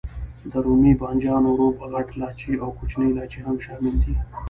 د 0.51 0.53
رومي 0.65 0.93
بانجانو 1.01 1.51
روب، 1.59 1.75
غټ 1.91 2.07
لاچي 2.19 2.53
او 2.63 2.69
کوچنی 2.77 3.09
لاچي 3.17 3.39
هم 3.45 3.55
شامل 3.65 3.95
دي. 4.03 4.15